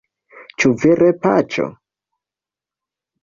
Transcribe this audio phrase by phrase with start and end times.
[0.63, 1.67] Ĉu vere, Paĉo?